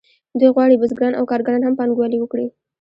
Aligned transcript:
دوی 0.39 0.49
غواړي 0.55 0.75
بزګران 0.81 1.13
او 1.17 1.25
کارګران 1.31 1.61
هم 1.63 1.73
پانګوالي 1.79 2.17
وکړي 2.19 2.47